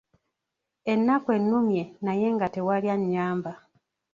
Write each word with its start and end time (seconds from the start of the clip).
Ennaku 0.91 1.27
ennumye 1.37 1.83
naye 2.05 2.27
nga 2.35 2.47
tewali 2.53 2.87
annyamba. 2.95 3.51